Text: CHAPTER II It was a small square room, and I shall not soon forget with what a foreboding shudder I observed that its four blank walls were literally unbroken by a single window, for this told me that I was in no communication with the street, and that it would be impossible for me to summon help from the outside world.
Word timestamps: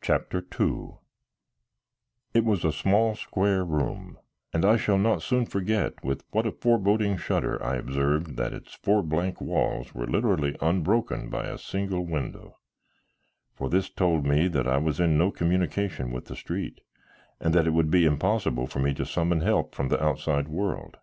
CHAPTER 0.00 0.42
II 0.58 0.92
It 2.32 2.42
was 2.46 2.64
a 2.64 2.72
small 2.72 3.14
square 3.14 3.62
room, 3.62 4.18
and 4.50 4.64
I 4.64 4.78
shall 4.78 4.96
not 4.96 5.20
soon 5.20 5.44
forget 5.44 6.02
with 6.02 6.24
what 6.30 6.46
a 6.46 6.52
foreboding 6.52 7.18
shudder 7.18 7.62
I 7.62 7.76
observed 7.76 8.38
that 8.38 8.54
its 8.54 8.72
four 8.72 9.02
blank 9.02 9.42
walls 9.42 9.94
were 9.94 10.06
literally 10.06 10.56
unbroken 10.62 11.28
by 11.28 11.48
a 11.48 11.58
single 11.58 12.06
window, 12.06 12.56
for 13.52 13.68
this 13.68 13.90
told 13.90 14.24
me 14.24 14.48
that 14.48 14.66
I 14.66 14.78
was 14.78 14.98
in 15.00 15.18
no 15.18 15.30
communication 15.32 16.10
with 16.10 16.24
the 16.24 16.34
street, 16.34 16.80
and 17.40 17.54
that 17.54 17.66
it 17.66 17.74
would 17.74 17.90
be 17.90 18.06
impossible 18.06 18.66
for 18.66 18.78
me 18.78 18.94
to 18.94 19.04
summon 19.04 19.42
help 19.42 19.74
from 19.74 19.88
the 19.88 20.02
outside 20.02 20.48
world. 20.48 20.96